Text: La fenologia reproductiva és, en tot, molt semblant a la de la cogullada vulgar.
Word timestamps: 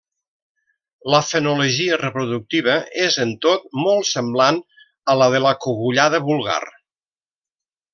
La 1.15 1.19
fenologia 1.31 1.99
reproductiva 2.05 2.79
és, 3.09 3.19
en 3.27 3.35
tot, 3.47 3.71
molt 3.85 4.11
semblant 4.15 4.61
a 5.15 5.19
la 5.23 5.31
de 5.37 5.47
la 5.49 5.57
cogullada 5.69 6.27
vulgar. 6.33 6.63